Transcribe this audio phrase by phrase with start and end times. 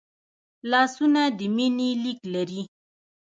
[0.71, 2.61] لاسونه د مینې لیک لري